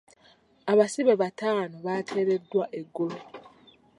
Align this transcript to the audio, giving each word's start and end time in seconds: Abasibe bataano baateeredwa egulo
Abasibe 0.71 1.13
bataano 1.21 1.75
baateeredwa 1.85 2.63
egulo 2.79 3.17